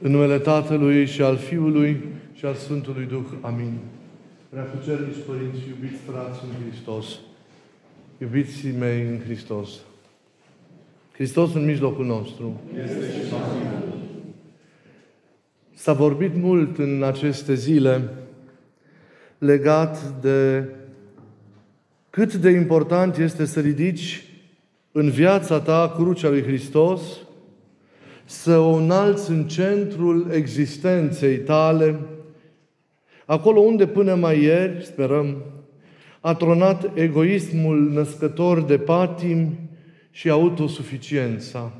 [0.00, 3.24] În numele Tatălui și al Fiului și al Sfântului Duh.
[3.40, 3.78] Amin.
[4.48, 7.06] Prea cucernici părinți, iubiți frați în Hristos,
[8.18, 9.70] iubiții mei în Hristos.
[11.12, 12.60] Hristos în mijlocul nostru.
[12.84, 13.32] Este și
[15.74, 18.08] S-a vorbit mult în aceste zile
[19.38, 20.68] legat de
[22.10, 24.24] cât de important este să ridici
[24.92, 27.02] în viața ta crucea lui Hristos,
[28.30, 31.98] să o înalți în centrul existenței tale,
[33.26, 35.36] acolo unde până mai ieri, sperăm,
[36.20, 39.58] a tronat egoismul născător de patim
[40.10, 41.72] și autosuficiența.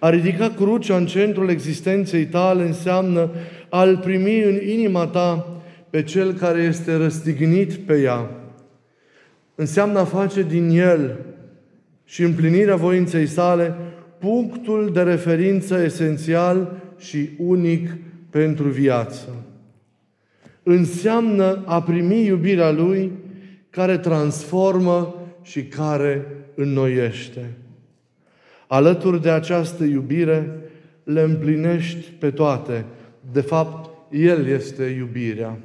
[0.00, 3.30] A ridica crucea în centrul existenței tale înseamnă
[3.68, 5.60] a-L primi în inima ta
[5.90, 8.30] pe Cel care este răstignit pe ea.
[9.54, 11.18] Înseamnă a face din El
[12.04, 13.74] și împlinirea voinței sale
[14.18, 17.96] punctul de referință esențial și unic
[18.30, 19.28] pentru viață.
[20.62, 23.12] Înseamnă a primi iubirea Lui
[23.70, 27.56] care transformă și care înnoiește.
[28.66, 30.50] Alături de această iubire
[31.04, 32.84] le împlinești pe toate.
[33.32, 35.58] De fapt, El este iubirea.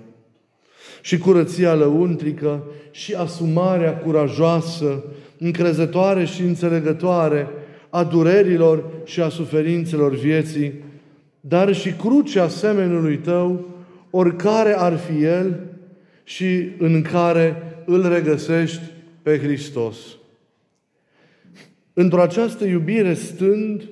[1.01, 5.03] Și curăția lăuntrică, și asumarea curajoasă,
[5.37, 7.47] încrezătoare și înțelegătoare
[7.91, 10.73] a durerilor și a suferințelor vieții,
[11.39, 13.69] dar și crucea semenului tău,
[14.09, 15.59] oricare ar fi el
[16.23, 18.81] și în care îl regăsești
[19.21, 19.97] pe Hristos.
[21.93, 23.89] Într-o această iubire stând,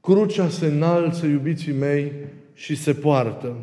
[0.00, 2.12] crucea se înalță, iubiții mei,
[2.56, 3.56] și se poartă.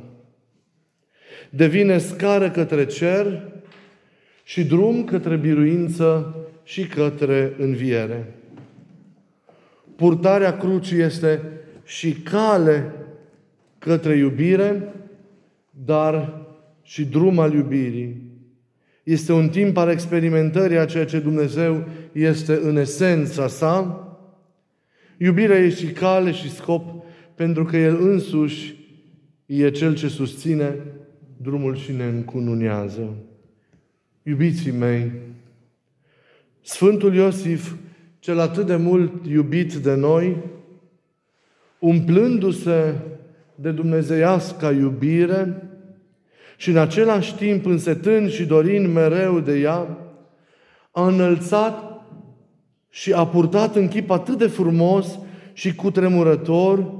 [1.49, 3.51] Devine scară către cer
[4.44, 8.35] și drum către biruință și către înviere.
[9.95, 11.41] Purtarea crucii este
[11.86, 12.91] și cale
[13.77, 14.94] către iubire,
[15.69, 16.41] dar
[16.81, 18.22] și drum al iubirii.
[19.03, 24.07] Este un timp al experimentării a ceea ce Dumnezeu este în esența sa.
[25.17, 27.03] Iubirea este și cale și scop
[27.35, 28.75] pentru că El însuși
[29.46, 30.75] e Cel ce susține
[31.38, 33.16] drumul și ne încununează.
[34.23, 35.12] Iubiții mei,
[36.62, 37.73] Sfântul Iosif,
[38.23, 40.38] cel atât de mult iubit de noi,
[41.79, 42.94] umplându-se
[43.56, 45.69] de dumnezeiasca iubire
[46.57, 49.97] și în același timp însetând și dorind mereu de ea,
[50.91, 52.03] a înălțat
[52.89, 55.19] și a purtat în chip atât de frumos
[55.53, 56.94] și cutremurător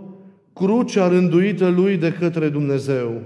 [0.54, 3.22] crucea rânduită lui de către Dumnezeu.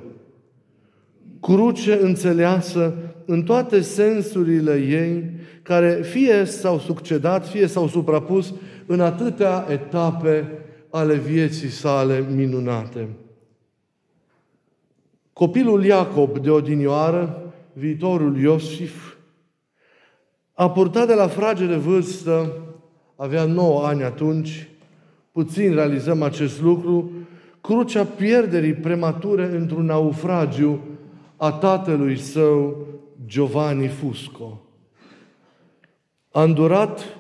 [1.42, 2.94] Cruce înțeleasă
[3.30, 8.54] în toate sensurile ei, care fie s-au succedat, fie s-au suprapus
[8.86, 10.52] în atâtea etape
[10.90, 13.08] ale vieții sale minunate.
[15.34, 19.14] Copilul Iacob de odinioară, viitorul Iosif,
[20.54, 22.52] a purtat de la frage de vârstă,
[23.16, 24.70] avea 9 ani atunci,
[25.32, 27.12] puțin realizăm acest lucru,
[27.62, 30.80] crucea pierderii premature într-un naufragiu
[31.36, 32.87] a tatălui său,
[33.26, 34.62] Giovanni Fusco.
[36.32, 37.18] A îndurat,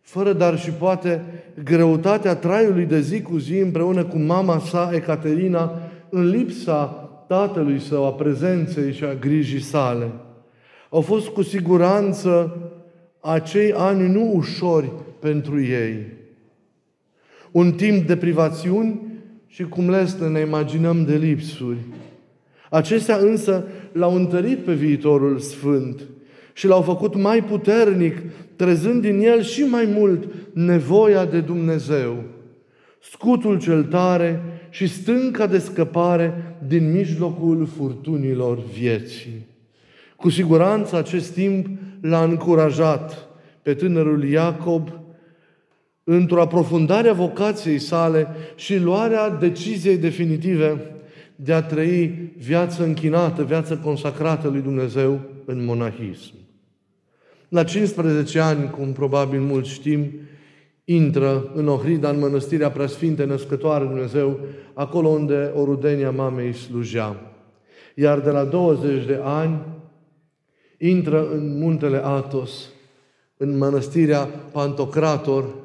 [0.00, 1.24] fără dar și poate,
[1.64, 5.72] greutatea traiului de zi cu zi împreună cu mama sa, Ecaterina,
[6.08, 6.84] în lipsa
[7.28, 10.10] tatălui său, a prezenței și a grijii sale.
[10.90, 12.56] Au fost cu siguranță
[13.20, 16.06] acei ani nu ușori pentru ei.
[17.50, 19.00] Un timp de privațiuni
[19.46, 21.78] și cum le să ne imaginăm de lipsuri.
[22.72, 26.00] Acestea însă l-au întărit pe viitorul sfânt
[26.52, 28.18] și l-au făcut mai puternic,
[28.56, 32.22] trezând din el și mai mult nevoia de Dumnezeu,
[33.00, 39.46] scutul cel tare și stânca de scăpare din mijlocul furtunilor vieții.
[40.16, 41.66] Cu siguranță acest timp
[42.00, 43.28] l-a încurajat
[43.62, 44.88] pe tânărul Iacob
[46.04, 50.91] într-o aprofundare a vocației sale și luarea deciziei definitive
[51.44, 56.32] de a trăi viață închinată, viață consacrată lui Dumnezeu în monahism.
[57.48, 60.10] La 15 ani, cum probabil mulți știm,
[60.84, 64.40] intră în Ohrida, în mănăstirea Preasfinte Născătoare Dumnezeu,
[64.74, 67.16] acolo unde o rudenia mamei slujea.
[67.94, 69.60] Iar de la 20 de ani,
[70.78, 72.68] intră în muntele Atos,
[73.36, 75.61] în mănăstirea Pantocrator,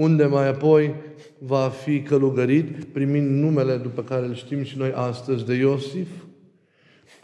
[0.00, 0.94] unde mai apoi
[1.38, 6.08] va fi călugărit, primind numele după care îl știm și noi astăzi de Iosif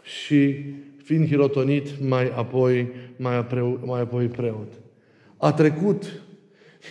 [0.03, 0.55] și
[1.03, 4.67] fiind hirotonit mai apoi, mai, apreu, mai apoi preot.
[5.37, 6.21] A trecut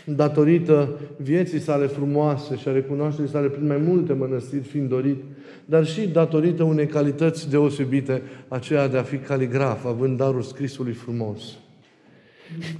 [0.04, 5.22] datorită vieții sale frumoase și a recunoașterii sale prin mai multe mănăstiri fiind dorit,
[5.64, 11.42] dar și datorită unei calități deosebite, aceea de a fi caligraf, având darul scrisului frumos.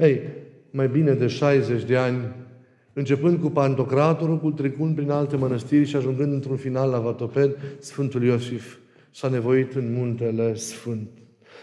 [0.01, 0.21] Ei,
[0.71, 2.19] mai bine de 60 de ani,
[2.99, 8.77] începând cu Pantocratorul, trecând prin alte mănăstiri și ajungând într-un final la Vatoped, Sfântul Iosif
[9.11, 11.09] s-a nevoit în muntele Sfânt.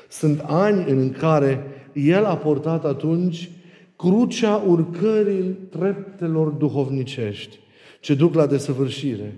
[0.10, 1.64] Sunt ani în care
[1.94, 3.52] el a portat atunci
[3.96, 7.60] crucea urcării treptelor duhovnicești
[8.00, 9.36] ce duc la desăvârșire.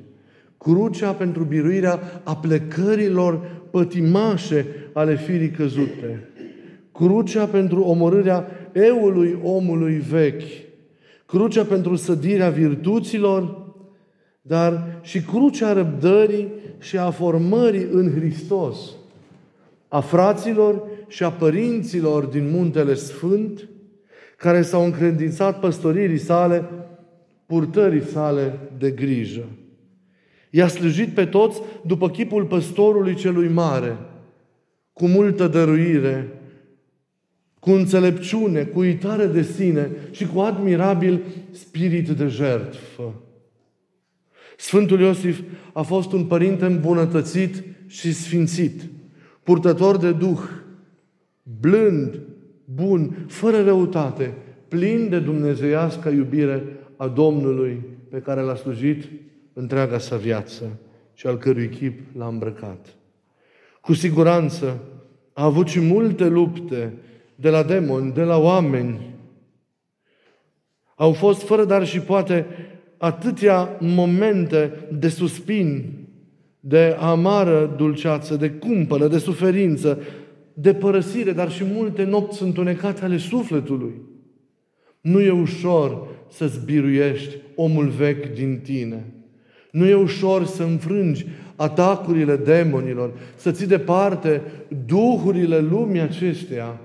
[0.58, 3.40] Crucea pentru biruirea aplecărilor
[3.72, 6.30] pătimașe ale firii căzute.
[6.92, 10.65] Crucea pentru omorârea eului omului vechi.
[11.26, 13.64] Crucea pentru sădirea virtuților,
[14.42, 16.48] dar și crucea răbdării
[16.80, 18.78] și a formării în Hristos
[19.96, 23.70] a fraților și a părinților din Muntele Sfânt,
[24.38, 26.70] care s-au încredințat păstoririi sale,
[27.46, 29.46] purtării sale de grijă.
[30.50, 33.98] I-a slujit pe toți după chipul păstorului celui mare,
[34.94, 36.40] cu multă dăruire,
[37.66, 41.22] cu înțelepciune, cu uitare de sine și cu admirabil
[41.52, 43.14] spirit de jertfă.
[44.58, 45.42] Sfântul Iosif
[45.74, 48.82] a fost un părinte îmbunătățit și sfințit,
[49.44, 50.40] purtător de Duh,
[51.60, 52.20] blând,
[52.66, 54.34] bun, fără răutate,
[54.68, 56.64] plin de dumnezeiască iubire
[56.96, 59.04] a Domnului pe care l-a slujit
[59.54, 60.80] întreaga sa viață
[61.14, 62.96] și al cărui chip l-a îmbrăcat.
[63.82, 64.80] Cu siguranță
[65.34, 66.94] a avut și multe lupte
[67.36, 69.14] de la demoni, de la oameni.
[70.96, 72.46] Au fost fără dar și poate
[72.98, 75.94] atâtea momente de suspin,
[76.60, 80.00] de amară dulceață, de cumpănă, de suferință,
[80.54, 83.94] de părăsire, dar și multe nopți întunecate ale sufletului.
[85.02, 89.14] Nu e ușor să-ți biruiești omul vechi din tine.
[89.72, 94.42] Nu e ușor să înfrângi atacurile demonilor, să ții departe
[94.86, 96.80] duhurile lumii acesteia.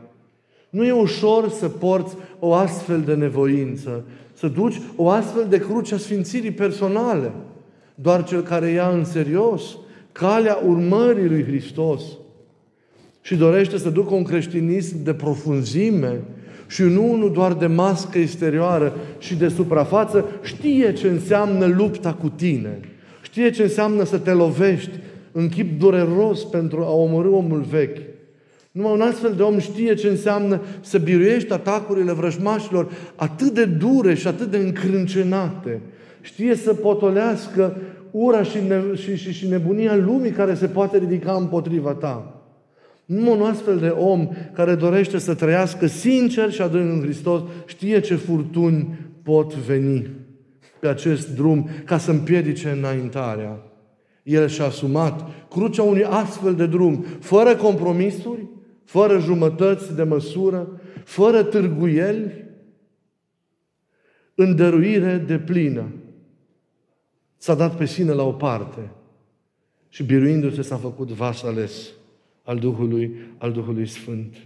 [0.71, 5.95] Nu e ușor să porți o astfel de nevoință, să duci o astfel de cruce
[5.95, 7.33] a sfințirii personale.
[7.95, 9.63] Doar cel care ia în serios
[10.13, 12.03] calea urmării lui Hristos
[13.21, 16.21] și dorește să ducă un creștinism de profunzime
[16.69, 22.29] și nu unul doar de mască exterioară și de suprafață, știe ce înseamnă lupta cu
[22.29, 22.81] tine.
[23.23, 24.99] Știe ce înseamnă să te lovești
[25.33, 28.10] în chip dureros pentru a omorâ omul vechi.
[28.73, 34.15] Numai un astfel de om știe ce înseamnă să biruiești atacurile vrăjmașilor atât de dure
[34.15, 35.81] și atât de încrâncenate.
[36.21, 37.77] Știe să potolească
[38.11, 42.45] ura și, ne- și, și, și nebunia lumii care se poate ridica împotriva ta.
[43.05, 48.01] Numai un astfel de om care dorește să trăiască sincer și adânc în Hristos știe
[48.01, 50.11] ce furtuni pot veni
[50.81, 53.63] pe acest drum ca să împiedice înaintarea.
[54.23, 58.47] El și-a asumat crucea unui astfel de drum, fără compromisuri,
[58.91, 62.45] fără jumătăți de măsură, fără târguieli,
[64.35, 65.93] în dăruire de plină.
[67.37, 68.91] S-a dat pe sine la o parte
[69.89, 71.91] și biruindu-se s-a făcut vas ales
[72.43, 74.37] al Duhului, al Duhului Sfânt.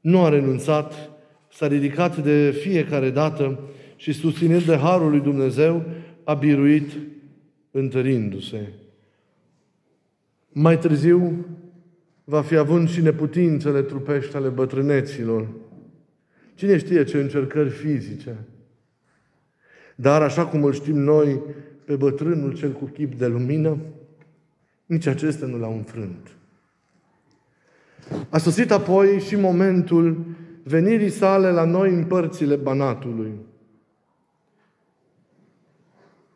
[0.00, 1.10] Nu a renunțat,
[1.52, 3.60] s-a ridicat de fiecare dată
[3.96, 5.84] și susținând de Harul lui Dumnezeu,
[6.24, 6.90] a biruit
[7.70, 8.72] întărindu-se.
[10.52, 11.46] Mai târziu
[12.24, 15.48] va fi având și neputințele trupești ale bătrâneților.
[16.54, 18.36] Cine știe ce încercări fizice.
[19.94, 21.40] Dar așa cum îl știm noi
[21.84, 23.78] pe bătrânul cel cu chip de lumină,
[24.86, 26.28] nici acestea nu l-au înfrânt.
[28.28, 30.24] A sosit apoi și momentul
[30.62, 33.32] venirii sale la noi în părțile Banatului.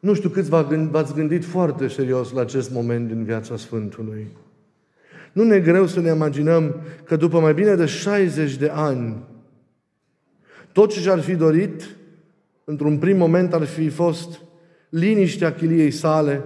[0.01, 0.51] Nu știu câți
[0.91, 4.27] v-ați gândit foarte serios la acest moment din viața Sfântului.
[5.33, 9.17] Nu ne e greu să ne imaginăm că după mai bine de 60 de ani,
[10.73, 11.97] tot ce și-ar fi dorit,
[12.65, 14.41] într-un prim moment ar fi fost
[14.89, 16.43] liniștea chiliei sale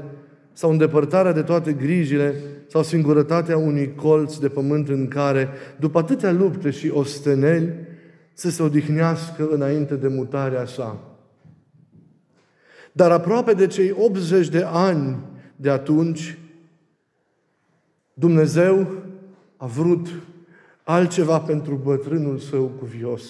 [0.53, 2.35] sau îndepărtarea de toate grijile
[2.67, 5.49] sau singurătatea unui colț de pământ în care,
[5.79, 7.75] după atâtea lupte și osteneli,
[8.33, 11.01] să se odihnească înainte de mutarea sa.
[12.93, 15.17] Dar aproape de cei 80 de ani
[15.57, 16.39] de atunci,
[18.15, 18.87] Dumnezeu
[19.57, 20.09] a vrut
[20.83, 23.23] altceva pentru bătrânul său cuvios.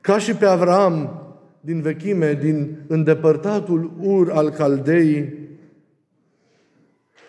[0.00, 1.24] Ca și pe Avram
[1.60, 5.38] din vechime, din îndepărtatul Ur al Caldeii,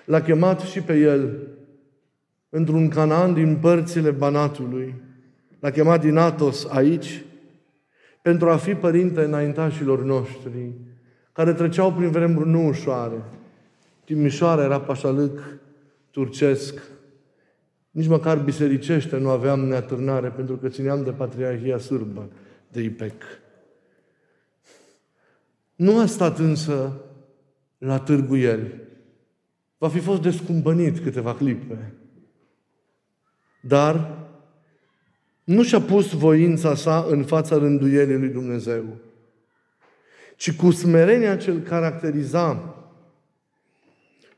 [0.05, 1.47] l-a chemat și pe el
[2.49, 4.95] într-un Canaan din părțile Banatului.
[5.59, 7.25] L-a chemat din Atos aici
[8.21, 10.71] pentru a fi părinte înaintașilor noștri,
[11.31, 13.23] care treceau prin vremuri nu ușoare.
[14.11, 15.59] Timișoara era pașalâc
[16.09, 16.81] turcesc.
[17.91, 22.29] Nici măcar bisericește nu aveam neatârnare, pentru că țineam de Patriarhia Sârbă,
[22.71, 23.23] de IPEC.
[25.75, 27.01] Nu a stat însă
[27.77, 28.81] la târguieli.
[29.77, 31.93] Va fi fost descumpănit câteva clipe.
[33.61, 34.17] Dar
[35.43, 38.83] nu și-a pus voința sa în fața rânduielii lui Dumnezeu,
[40.35, 42.75] ci cu smerenia ce îl caracteriza,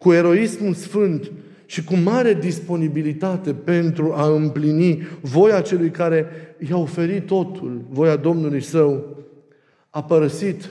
[0.04, 1.32] cu eroismul sfânt
[1.66, 6.26] și cu mare disponibilitate pentru a împlini voia celui care
[6.70, 9.18] i-a oferit totul, voia Domnului Său,
[9.90, 10.70] a părăsit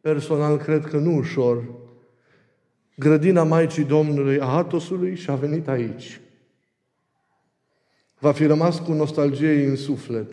[0.00, 1.64] personal, cred că nu ușor,
[2.96, 6.20] grădina Maicii Domnului a Atosului și a venit aici
[8.18, 10.32] va fi rămas cu nostalgie în suflet,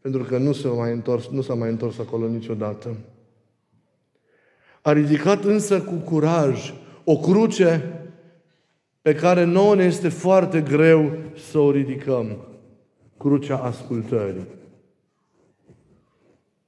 [0.00, 2.96] pentru că nu s-a mai întors, nu s-a mai întors acolo niciodată.
[4.82, 6.72] A ridicat însă cu curaj
[7.04, 7.98] o cruce
[9.02, 11.12] pe care nouă ne este foarte greu
[11.50, 12.36] să o ridicăm.
[13.18, 14.46] Crucea ascultării.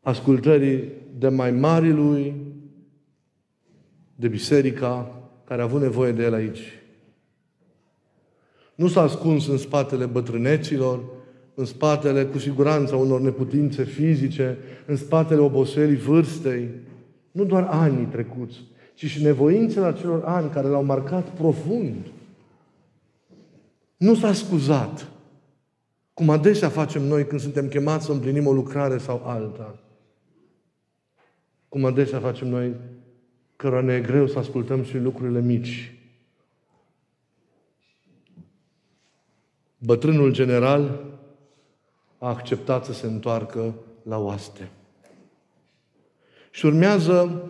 [0.00, 2.34] Ascultării de mai mari lui,
[4.14, 6.60] de biserica care a avut nevoie de el aici.
[8.74, 11.04] Nu s-a ascuns în spatele bătrâneților,
[11.54, 16.68] în spatele, cu siguranță, unor neputințe fizice, în spatele oboselii vârstei.
[17.30, 18.62] Nu doar anii trecuți,
[18.96, 22.06] ci și nevoințele acelor ani care l-au marcat profund.
[23.96, 25.08] Nu s-a scuzat,
[26.14, 29.78] cum adesea facem noi când suntem chemați să împlinim o lucrare sau alta.
[31.68, 32.74] Cum adesea facem noi,
[33.56, 35.96] cărora ne e greu să ascultăm și lucrurile mici,
[39.78, 41.04] Bătrânul general
[42.18, 44.70] a acceptat să se întoarcă la oaste.
[46.50, 47.42] Și urmează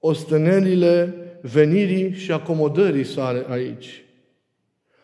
[0.00, 4.04] ostenelile venirii și acomodării sale aici.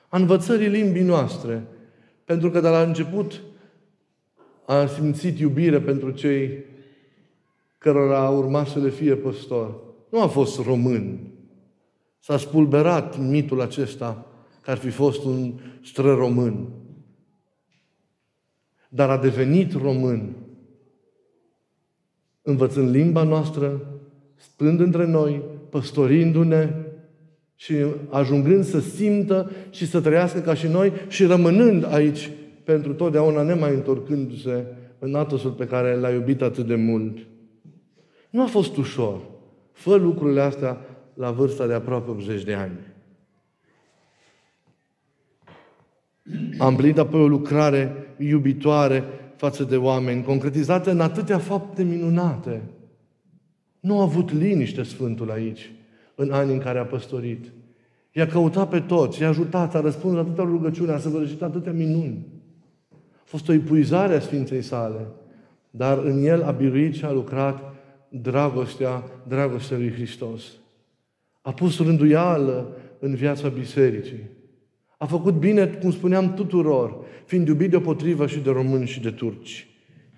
[0.09, 1.67] A învățării limbii noastre.
[2.25, 3.43] Pentru că de la început
[4.67, 6.65] a simțit iubire pentru cei
[7.79, 9.81] cărora a urmat să le fie păstor.
[10.11, 11.19] Nu a fost român.
[12.19, 14.27] S-a spulberat mitul acesta
[14.61, 16.69] că ar fi fost un stră-român.
[18.89, 20.37] Dar a devenit român,
[22.43, 23.94] învățând limba noastră,
[24.37, 26.73] stând între noi, păstorindu-ne
[27.55, 27.75] și
[28.09, 32.31] ajungând să simtă și să trăiască ca și noi și rămânând aici
[32.65, 34.65] pentru totdeauna, nemai întorcându-se
[34.99, 37.19] în atosul pe care l-a iubit atât de mult.
[38.31, 39.21] Nu a fost ușor.
[39.73, 40.79] Fă lucrurile astea
[41.15, 42.79] la vârsta de aproape 80 de ani.
[46.59, 49.05] A împlinit apoi o lucrare iubitoare
[49.37, 52.63] față de oameni, concretizată în atâtea fapte minunate.
[53.85, 55.71] Nu a avut liniște Sfântul aici,
[56.15, 57.45] în anii în care a păstorit.
[58.13, 62.27] I-a căutat pe toți, i-a ajutat, a răspuns la atâtea rugăciuni, a săvârșit atâtea minuni.
[62.93, 65.07] A fost o epuizare a Sfinței sale,
[65.71, 67.75] dar în el a biruit și a lucrat
[68.09, 70.43] dragostea, dragostea lui Hristos.
[71.43, 74.31] A pus rânduială în viața bisericii.
[74.99, 79.69] A făcut bine, cum spuneam, tuturor, fiind iubit deopotrivă și de români și de turci.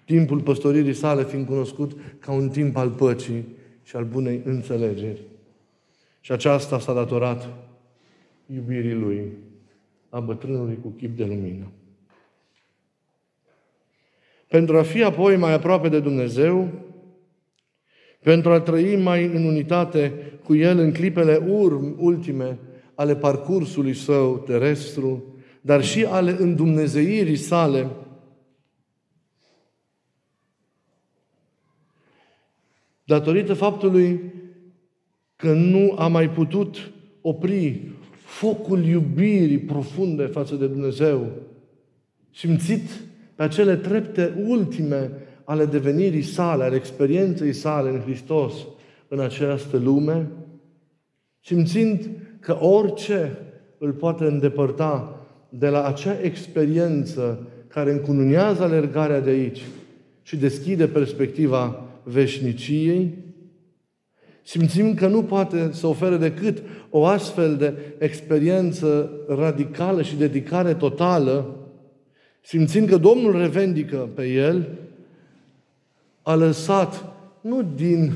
[0.04, 3.54] Timpul păstoririi sale fiind cunoscut ca un timp al păcii
[3.86, 5.20] și al bunei înțelegeri.
[6.20, 7.48] Și aceasta s-a datorat
[8.54, 9.32] iubirii lui,
[10.08, 11.66] a bătrânului cu chip de lumină.
[14.48, 16.68] Pentru a fi apoi mai aproape de Dumnezeu,
[18.22, 20.12] pentru a trăi mai în unitate
[20.44, 22.58] cu El în clipele urm, ultime
[22.94, 25.24] ale parcursului său terestru,
[25.60, 27.86] dar și ale îndumnezeirii sale,
[33.06, 34.20] datorită faptului
[35.36, 37.80] că nu a mai putut opri
[38.12, 41.26] focul iubirii profunde față de Dumnezeu,
[42.34, 42.90] simțit
[43.34, 45.10] pe acele trepte ultime
[45.44, 48.52] ale devenirii sale, ale experienței sale în Hristos
[49.08, 50.30] în această lume,
[51.40, 52.08] simțind
[52.40, 53.38] că orice
[53.78, 59.62] îl poate îndepărta de la acea experiență care încununează alergarea de aici
[60.22, 63.14] și deschide perspectiva veșniciei,
[64.42, 71.56] simțim că nu poate să ofere decât o astfel de experiență radicală și dedicare totală,
[72.40, 74.68] simțind că Domnul revendică pe el,
[76.22, 77.04] a lăsat
[77.40, 78.12] nu din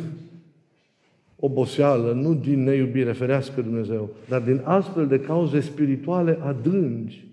[1.37, 7.25] oboseală, nu din neiubire, ferească Dumnezeu, dar din astfel de cauze spirituale adânci,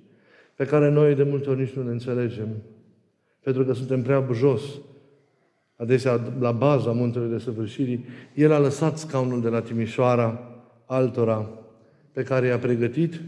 [0.55, 2.47] pe care noi de multe ori nici nu le înțelegem,
[3.43, 4.61] pentru că suntem prea jos
[5.77, 10.39] adesea la baza muntelui de săvârșirii, el a lăsat scaunul de la Timișoara
[10.85, 11.49] altora
[12.11, 13.21] pe care i-a pregătit,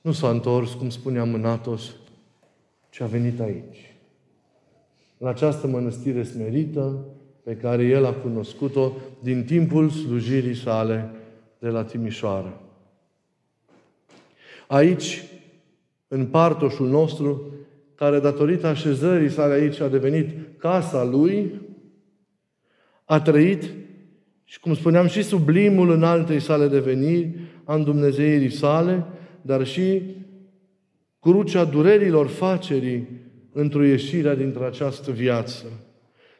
[0.00, 1.90] nu s-a întors, cum spunea Mânatos,
[2.90, 3.94] ci a venit aici.
[5.18, 7.04] La această mănăstire smerită
[7.42, 8.92] pe care el a cunoscut-o
[9.22, 11.10] din timpul slujirii sale
[11.58, 12.60] de la Timișoara.
[14.66, 15.22] Aici,
[16.08, 17.42] în partoșul nostru,
[17.94, 21.52] care datorită așezării sale aici a devenit casa lui,
[23.04, 23.70] a trăit
[24.44, 27.34] și, cum spuneam, și sublimul în altei sale deveniri,
[27.64, 29.04] a Dumnezeirii sale,
[29.42, 30.02] dar și
[31.20, 33.08] crucea durerilor facerii
[33.52, 35.64] într-o ieșire dintre această viață.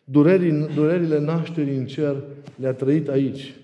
[0.05, 2.25] Durerii, durerile nașterii în cer
[2.57, 3.55] le-a trăit aici,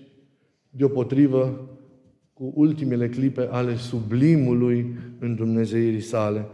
[0.69, 1.69] deopotrivă
[2.33, 6.45] cu ultimele clipe ale sublimului în Dumnezeirii sale.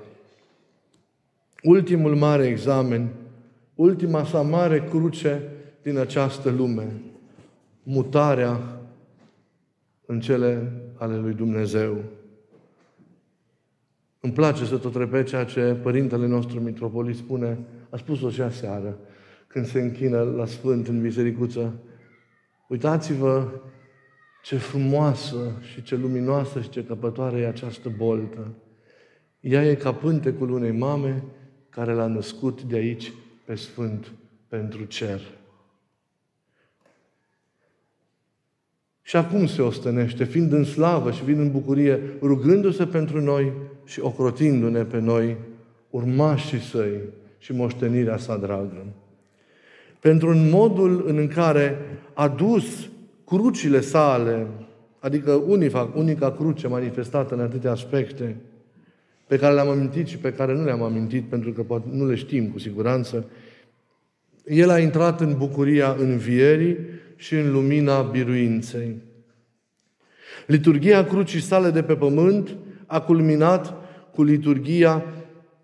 [1.63, 3.09] Ultimul mare examen,
[3.75, 5.41] ultima sa mare cruce
[5.81, 7.01] din această lume,
[7.83, 8.79] mutarea
[10.05, 12.03] în cele ale lui Dumnezeu.
[14.19, 17.57] Îmi place să tot repet ceea ce Părintele nostru Mitropolit spune,
[17.89, 18.97] a spus-o și aseară,
[19.47, 21.73] când se închină la Sfânt în bisericuță.
[22.67, 23.47] Uitați-vă
[24.43, 28.53] ce frumoasă și ce luminoasă și ce căpătoare e această boltă.
[29.39, 31.23] Ea e ca pântecul unei mame
[31.69, 33.13] care l-a născut de aici
[33.45, 34.11] pe Sfânt
[34.47, 35.21] pentru cer.
[39.01, 43.51] Și acum se ostenește, fiind în slavă și fiind în bucurie, rugându-se pentru noi
[43.85, 45.37] și ocrotindu-ne pe noi,
[45.89, 46.99] urmașii săi
[47.37, 48.85] și moștenirea sa dragă.
[49.99, 51.77] Pentru în modul în care
[52.13, 52.89] a dus
[53.25, 54.47] crucile sale,
[54.99, 58.35] adică unica, unica cruce manifestată în atâtea aspecte,
[59.27, 62.15] pe care le-am amintit și pe care nu le-am amintit, pentru că poate nu le
[62.15, 63.29] știm cu siguranță,
[64.45, 66.77] el a intrat în bucuria învierii
[67.15, 68.95] și în lumina biruinței.
[70.45, 73.73] Liturgia crucii sale de pe pământ a culminat
[74.13, 75.05] cu liturgia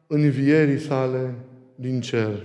[0.08, 1.36] învierii sale
[1.76, 2.44] din cer.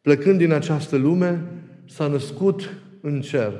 [0.00, 1.44] Plecând din această lume,
[1.88, 3.52] s-a născut în cer.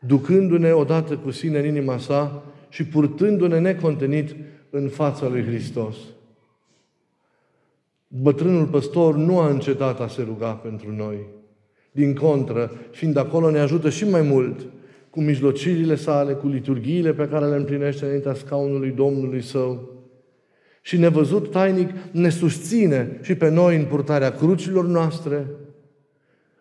[0.00, 4.36] Ducându-ne odată cu sine în inima sa și purtându-ne necontenit
[4.70, 5.96] în fața lui Hristos.
[8.08, 11.16] Bătrânul păstor nu a încetat a se ruga pentru noi.
[11.92, 14.66] Din contră, fiind acolo, ne ajută și mai mult
[15.10, 19.90] cu mijlocirile sale, cu liturghiile pe care le împlinește înaintea scaunului Domnului Său.
[20.82, 25.46] Și nevăzut tainic ne susține și pe noi în purtarea crucilor noastre,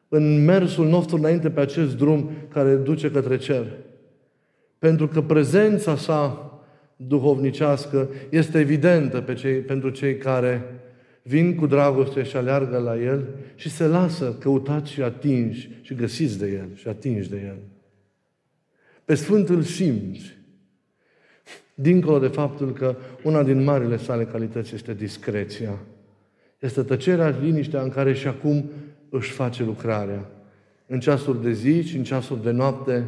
[0.09, 3.65] în mersul nostru înainte pe acest drum care duce către cer.
[4.79, 6.49] Pentru că prezența sa
[6.95, 10.63] duhovnicească este evidentă pe cei, pentru cei care
[11.21, 16.39] vin cu dragoste și aleargă la El și se lasă căutați și atinși și găsiți
[16.39, 17.57] de El și atinși de El.
[19.05, 20.37] Pe Sfânt îl simți.
[21.73, 25.79] Dincolo de faptul că una din marile sale calități este discreția.
[26.59, 28.69] Este tăcerea, liniștea în care și acum
[29.09, 30.29] își face lucrarea.
[30.87, 33.03] În ceasuri de zi și în ceasuri de noapte,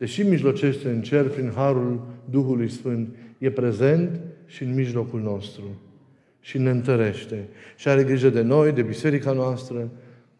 [0.00, 5.62] deși mijlocește în cer prin harul Duhului Sfânt, e prezent și în mijlocul nostru.
[6.40, 7.48] Și ne întărește.
[7.76, 9.90] Și are grijă de noi, de biserica noastră,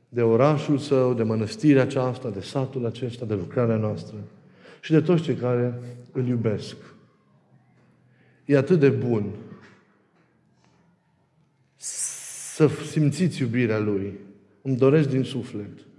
[0.08, 4.16] de orașul său, de mănăstirea aceasta, de satul acesta, de lucrarea noastră
[4.80, 5.80] și de toți cei care
[6.12, 6.76] îl iubesc.
[8.44, 9.24] E atât de bun
[11.76, 14.12] să simțiți iubirea Lui.
[14.62, 15.89] Îmi doresc din suflet.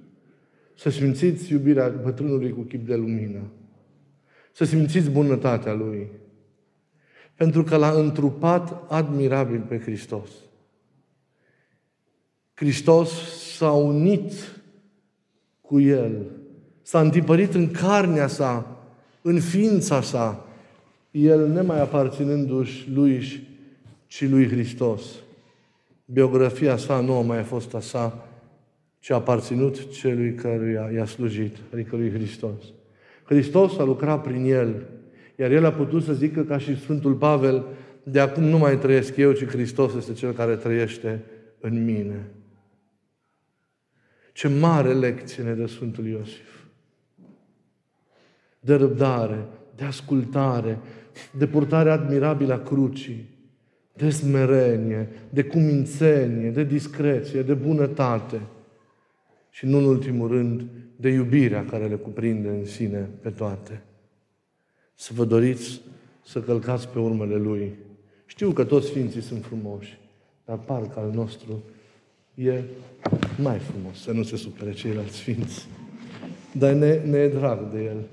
[0.81, 3.39] Să simțiți iubirea bătrânului cu chip de lumină.
[4.51, 6.07] Să simțiți bunătatea Lui.
[7.35, 10.29] Pentru că l-a întrupat admirabil pe Hristos.
[12.53, 13.09] Hristos
[13.55, 14.61] s-a unit
[15.61, 16.25] cu El.
[16.81, 18.77] S-a întipărit în carnea sa,
[19.21, 20.45] în ființa sa.
[21.11, 23.47] El nemai aparținându-și lui,
[24.07, 25.03] ci lui Hristos.
[26.05, 28.30] Biografia sa nu a mai fost a sa,
[29.01, 32.63] ci a aparținut celui căruia i-a slujit, adică lui Hristos.
[33.23, 34.85] Hristos a lucrat prin el,
[35.35, 37.65] iar el a putut să zică ca și Sfântul Pavel,
[38.03, 41.23] de acum nu mai trăiesc eu, ci Hristos este cel care trăiește
[41.59, 42.29] în mine.
[44.33, 46.63] Ce mare lecție ne dă Sfântul Iosif.
[48.59, 50.79] De răbdare, de ascultare,
[51.37, 53.29] de purtare admirabilă a crucii,
[53.93, 58.41] de smerenie, de cumințenie, de discreție, de bunătate
[59.51, 60.63] și, nu în ultimul rând,
[60.95, 63.81] de iubirea care le cuprinde în sine pe toate.
[64.95, 65.81] Să vă doriți
[66.25, 67.73] să călcați pe urmele Lui.
[68.25, 69.99] Știu că toți Sfinții sunt frumoși,
[70.45, 71.63] dar parcă al nostru
[72.33, 72.61] e
[73.41, 75.67] mai frumos, să nu se supere ceilalți sfinți.
[76.51, 78.07] Dar ne, ne e drag de El,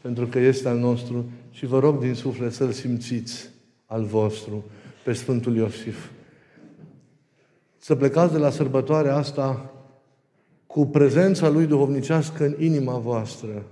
[0.00, 3.50] pentru că este al nostru și vă rog din suflet să-L simțiți
[3.86, 4.64] al vostru
[5.04, 6.10] pe Sfântul Iosif.
[7.78, 9.73] Să plecați de la sărbătoarea asta
[10.74, 13.66] cu prezența Lui duhovnicească în inima voastră.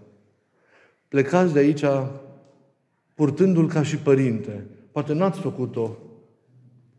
[1.08, 1.84] Plecați de aici
[3.14, 4.66] purtându-L ca și părinte.
[4.92, 5.96] Poate n-ați făcut-o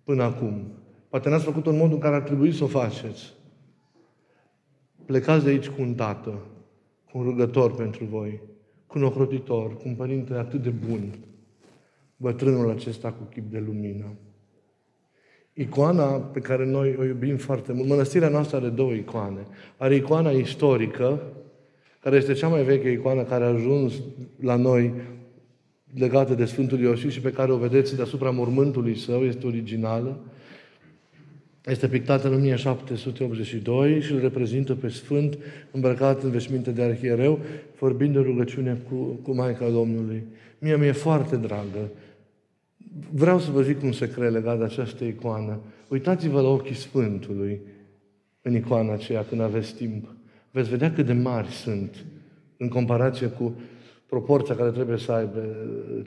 [0.04, 0.68] până acum.
[1.10, 3.34] Poate n-ați făcut-o în modul în care ar trebui să o faceți.
[5.06, 6.39] Plecați de aici cu un tată,
[7.12, 8.42] cu un rugător pentru voi,
[8.88, 11.16] cu un ocrotitor, cu un părinte atât de bun,
[12.18, 14.06] bătrânul acesta cu chip de lumină.
[15.54, 19.39] Icoana pe care noi o iubim foarte mult, mănăstirea noastră are două icoane.
[19.78, 21.22] Are icoana istorică,
[22.00, 23.94] care este cea mai veche icoană care a ajuns
[24.39, 24.94] la noi
[25.94, 30.20] legată de Sfântul Iosif și pe care o vedeți deasupra mormântului său, este originală.
[31.66, 35.38] Este pictată în 1782 și îl reprezintă pe Sfânt
[35.72, 37.39] îmbrăcat în veșminte de arhiereu,
[37.80, 40.24] vorbind de rugăciune cu, cu Maica Domnului.
[40.60, 41.89] Mie mi-e foarte dragă.
[43.12, 45.60] Vreau să vă zic un secret legat de această icoană.
[45.90, 47.62] Uitați-vă la ochii Sfântului
[48.42, 50.16] în icoana aceea când aveți timp.
[50.52, 52.06] Veți vedea cât de mari sunt
[52.58, 53.56] în comparație cu
[54.06, 55.40] proporția care trebuie să aibă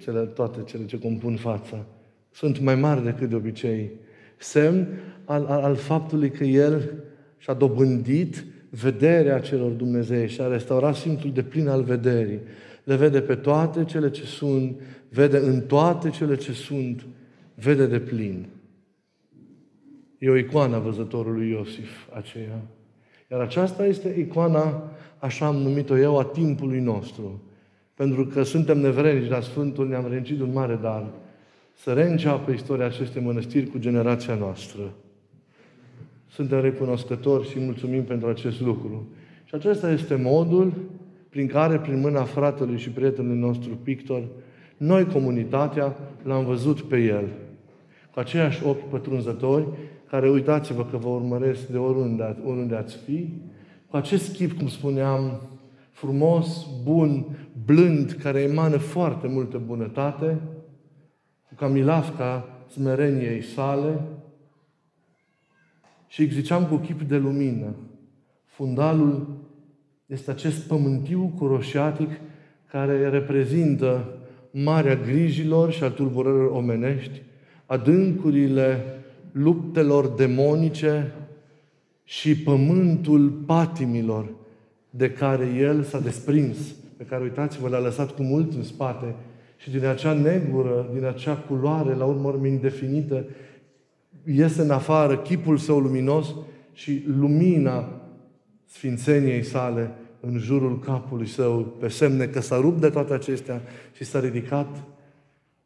[0.03, 1.85] cele, toate cele ce compun fața.
[2.31, 3.90] Sunt mai mari decât de obicei.
[4.38, 4.87] Semn
[5.25, 6.92] al, al, al faptului că El
[7.38, 12.40] și-a dobândit vederea celor Dumnezei și a restaurat simțul de plin al vederii.
[12.85, 14.81] Le vede pe toate cele ce sunt,
[15.16, 17.07] vede în toate cele ce sunt,
[17.55, 18.46] vede de plin.
[20.18, 22.62] E o icoană a văzătorului Iosif aceea.
[23.31, 27.42] Iar aceasta este icoana, așa am numit-o eu, a timpului nostru.
[27.94, 31.07] Pentru că suntem nevrenici, dar Sfântul ne-am rencit un mare dar
[31.74, 34.92] să reînceapă istoria acestei mănăstiri cu generația noastră.
[36.26, 39.09] Suntem recunoscători și mulțumim pentru acest lucru.
[39.44, 40.72] Și acesta este modul
[41.29, 44.22] prin care, prin mâna fratelui și prietenului nostru pictor,
[44.76, 47.28] noi, comunitatea, l-am văzut pe el.
[48.12, 49.66] Cu aceiași ochi pătrunzători,
[50.08, 53.32] care uitați-vă că vă urmăresc de oriunde, oriunde ați fi,
[53.90, 55.40] cu acest chip, cum spuneam,
[55.90, 57.26] frumos, bun,
[57.64, 60.40] blând, care emană foarte multă bunătate,
[61.48, 64.00] cu camilafca smereniei sale,
[66.06, 67.74] și îi ziceam cu chip de lumină.
[68.44, 69.44] Fundalul
[70.06, 72.10] este acest pământiu curoșatic
[72.70, 74.18] care reprezintă
[74.50, 77.22] marea grijilor și a tulburărilor omenești,
[77.66, 78.85] adâncurile
[79.32, 81.12] luptelor demonice
[82.04, 84.26] și pământul patimilor
[84.90, 86.56] de care el s-a desprins,
[86.96, 89.14] pe care, uitați-vă, l-a lăsat cu mult în spate
[89.56, 93.24] și din acea negură, din acea culoare, la urmă urmă indefinită,
[94.24, 96.35] iese în afară chipul său luminos
[96.72, 97.88] și lumina
[98.64, 104.05] sfințeniei sale în jurul capului său, pe semne că s-a rupt de toate acestea și
[104.05, 104.85] s-a ridicat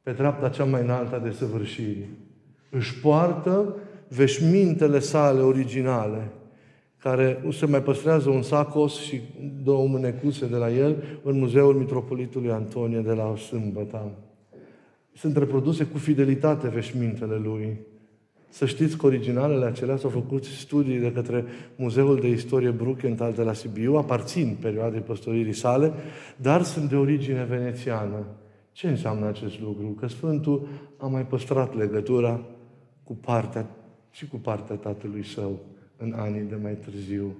[0.02, 2.08] pe treapta cea mai înaltă de săvârșirii.
[2.70, 3.76] Își poartă
[4.08, 6.30] veșmintele sale originale,
[6.98, 9.20] care se mai păstrează un sacos și
[9.62, 14.10] două mânecuse de la el în Muzeul Mitropolitului Antonie de la Sâmbătă.
[15.14, 17.78] Sunt reproduse cu fidelitate veșmintele lui.
[18.50, 21.44] Să știți că originalele acelea s-au făcut studii de către
[21.76, 25.92] Muzeul de Istorie Bruckenthal de la Sibiu, aparțin perioadei păstoririi sale,
[26.36, 28.26] dar sunt de origine venețiană.
[28.72, 29.86] Ce înseamnă acest lucru?
[29.86, 32.40] Că Sfântul a mai păstrat legătura
[33.04, 33.66] cu partea
[34.10, 35.58] și cu partea tatălui său
[35.96, 37.36] în anii de mai târziu.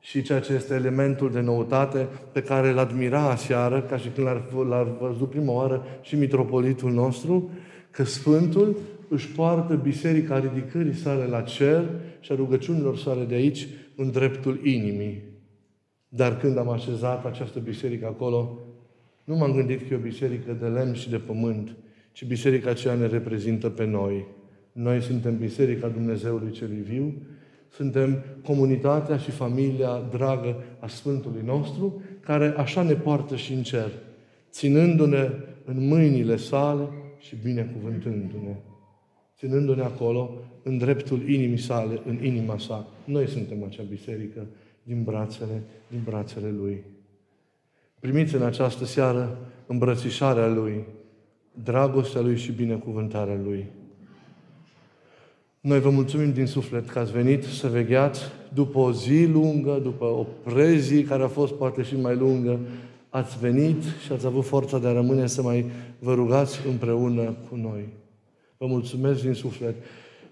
[0.00, 4.26] Și ceea ce este elementul de noutate pe care îl admira aseară, ca și când
[4.68, 7.50] l-ar, văzut prima oară și mitropolitul nostru,
[7.90, 8.76] că Sfântul
[9.08, 11.84] își poartă biserica ridicării sale la cer
[12.20, 13.66] și a rugăciunilor sale de aici
[13.96, 15.22] în dreptul inimii.
[16.08, 18.58] Dar când am așezat această biserică acolo,
[19.24, 21.76] nu m-am gândit că e o biserică de lemn și de pământ,
[22.12, 24.26] ci biserica aceea ne reprezintă pe noi.
[24.72, 27.14] Noi suntem Biserica Dumnezeului Celui Viu,
[27.70, 33.90] suntem comunitatea și familia dragă a Sfântului nostru, care așa ne poartă și în cer,
[34.50, 35.30] ținându-ne
[35.64, 38.56] în mâinile sale și binecuvântându-ne
[39.38, 40.30] ținându-ne acolo,
[40.62, 42.86] în dreptul inimii sale, în inima sa.
[43.04, 44.46] Noi suntem acea biserică
[44.82, 46.84] din brațele, din brațele Lui.
[48.00, 50.84] Primiți în această seară îmbrățișarea Lui,
[51.62, 53.66] dragostea Lui și binecuvântarea Lui.
[55.60, 58.20] Noi vă mulțumim din suflet că ați venit să vegheați
[58.54, 62.58] după o zi lungă, după o prezi care a fost poate și mai lungă,
[63.08, 67.56] ați venit și ați avut forța de a rămâne să mai vă rugați împreună cu
[67.56, 67.88] noi.
[68.58, 69.74] Vă mulțumesc din suflet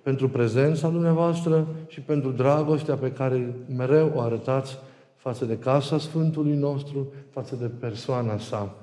[0.03, 4.79] pentru prezența dumneavoastră și pentru dragostea pe care mereu o arătați
[5.17, 8.77] față de casa Sfântului nostru, față de persoana sa.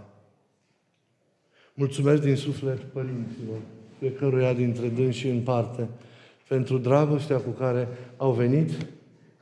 [1.73, 3.57] Mulțumesc din suflet părinților,
[3.99, 5.87] fiecăruia dintre dânsi în parte,
[6.47, 8.69] pentru dragostea cu care au venit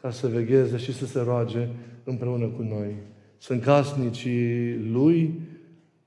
[0.02, 1.68] ca să vegheze și să se roage
[2.04, 2.96] împreună cu noi.
[3.38, 5.40] Sunt casnicii lui,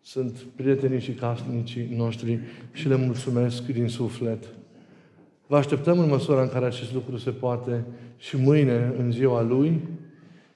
[0.06, 2.38] sunt prietenii și casnicii noștri
[2.72, 4.44] și le mulțumesc din suflet.
[5.46, 7.84] Vă așteptăm în măsura în care acest lucru se poate
[8.16, 9.80] și mâine, în ziua Lui,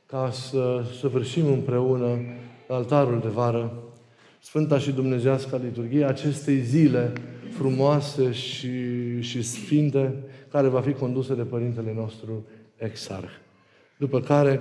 [0.06, 2.18] ca să săvârșim împreună
[2.68, 3.82] altarul de vară
[4.40, 7.12] Sfânta și Dumnezească liturghie acestei zile
[7.50, 8.70] frumoase și,
[9.20, 10.14] și sfinte,
[10.50, 13.30] care va fi condusă de Părintele nostru Exarh.
[13.96, 14.60] După care,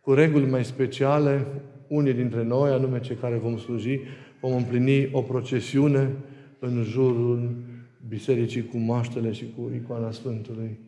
[0.00, 1.46] cu reguli mai speciale,
[1.88, 4.00] unii dintre noi, anume cei care vom sluji,
[4.40, 6.10] vom împlini o procesiune
[6.58, 7.50] în jurul
[8.08, 10.78] bisericii cu maștele și cu icoana Sfântului.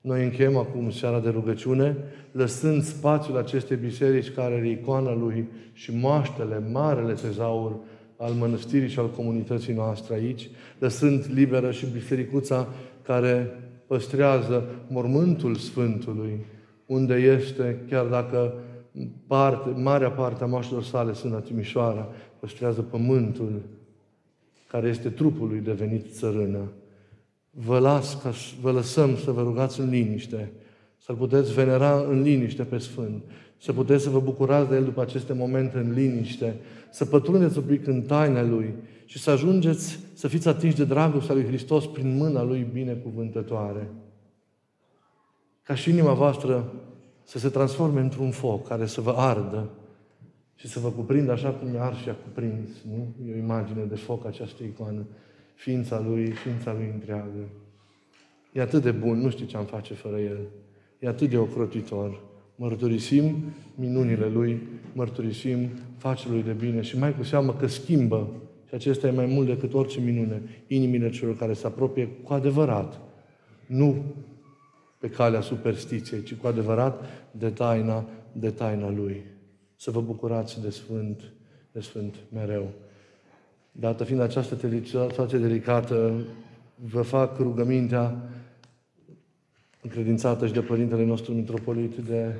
[0.00, 1.96] Noi încheiem acum seara de rugăciune,
[2.32, 7.76] lăsând spațiul acestei biserici care are icoana lui și moaștele, marele tezaur
[8.16, 10.48] al mănăstirii și al comunității noastre aici,
[10.78, 12.68] lăsând liberă și bisericuța
[13.02, 13.50] care
[13.86, 16.44] păstrează mormântul Sfântului,
[16.86, 18.54] unde este, chiar dacă
[19.26, 22.08] parte, marea parte a moaștelor sale sunt la Timișoara,
[22.40, 23.60] păstrează pământul
[24.68, 26.68] care este trupul lui devenit țărână
[27.50, 30.52] vă, las ca, vă lăsăm să vă rugați în liniște,
[30.98, 33.22] să-L puteți venera în liniște pe Sfânt,
[33.58, 36.56] să puteți să vă bucurați de El după aceste momente în liniște,
[36.90, 38.74] să pătrundeți un pic în taina Lui
[39.04, 43.90] și să ajungeți să fiți atinși de dragostea Lui Hristos prin mâna Lui binecuvântătoare.
[45.62, 46.72] Ca și inima voastră
[47.30, 49.70] să se transforme într-un foc care să vă ardă
[50.56, 52.68] și să vă cuprindă așa cum ar și a cuprins.
[52.88, 53.28] Nu?
[53.28, 55.06] E o imagine de foc această icoană
[55.54, 57.48] ființa Lui, ființa Lui întreagă.
[58.52, 60.38] E atât de bun, nu știu ce am face fără El.
[60.98, 62.20] E atât de ocrotitor.
[62.56, 63.34] Mărturisim
[63.74, 65.68] minunile Lui, mărturisim
[66.28, 68.28] Lui de bine și mai cu seamă că schimbă,
[68.68, 73.00] și acesta e mai mult decât orice minune, inimile celor care se apropie cu adevărat.
[73.66, 74.04] Nu
[75.00, 79.24] pe calea superstiției, ci cu adevărat de taina, de taina Lui.
[79.76, 81.32] Să vă bucurați de Sfânt,
[81.72, 82.68] de Sfânt mereu.
[83.72, 86.12] Dată fiind această situație delicată,
[86.74, 88.28] vă fac rugămintea
[89.82, 92.34] încredințată și de Părintele nostru Mitropolit de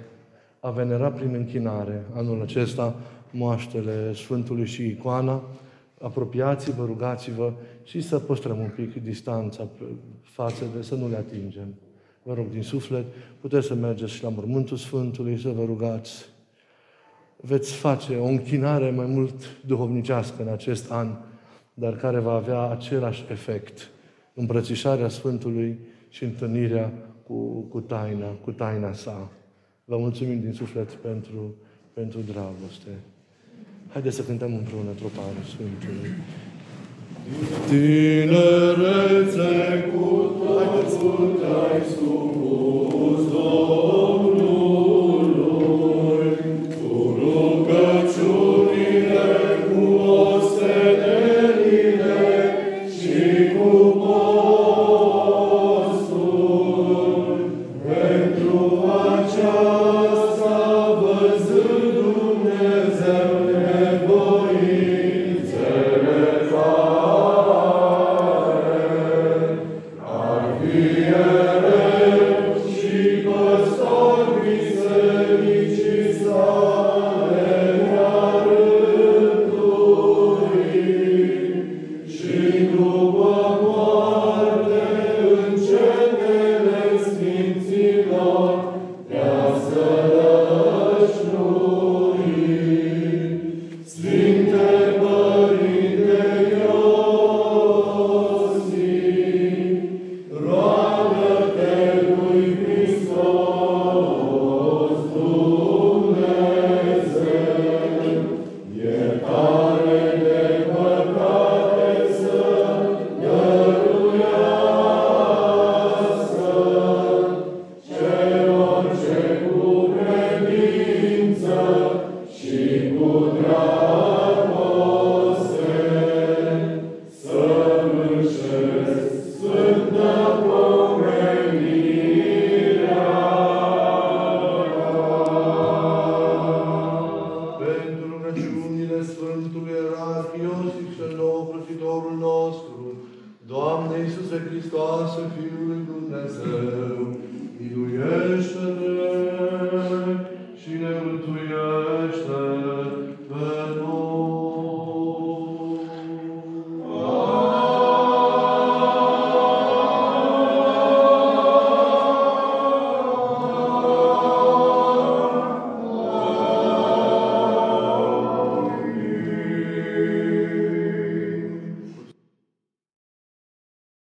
[0.61, 2.95] a venera prin închinare anul acesta
[3.31, 5.43] moaștele Sfântului și icoana,
[6.01, 9.69] apropiați-vă, rugați-vă și să păstrăm un pic distanța
[10.23, 11.75] față de să nu le atingem.
[12.23, 13.05] Vă rog din suflet,
[13.41, 16.29] puteți să mergeți și la mormântul Sfântului, să vă rugați
[17.41, 21.17] veți face o închinare mai mult duhovnicească în acest an,
[21.75, 23.91] dar care va avea același efect.
[24.35, 25.79] Îmbrățișarea Sfântului
[26.09, 26.93] și întâlnirea
[27.27, 29.31] cu, cu taina, cu taina sa.
[29.85, 31.55] Vă mulțumim din suflet pentru,
[31.93, 32.91] pentru dragoste.
[33.89, 36.11] Haideți să cântăm împreună troparul Sfântului.
[37.69, 39.53] Tinerețe
[39.93, 40.07] cu
[40.39, 44.50] totul te-ai supus, Domnul,